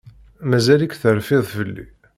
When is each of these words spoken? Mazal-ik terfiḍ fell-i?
Mazal-ik 0.49 0.93
terfiḍ 1.01 1.45
fell-i? 1.55 1.85